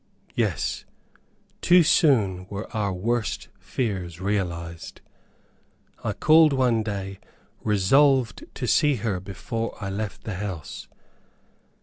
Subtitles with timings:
[0.33, 0.83] Yes,
[1.61, 4.99] too soon were our worst fears realized.
[6.03, 7.19] I called one day
[7.63, 10.87] resolved to see her before I left the house.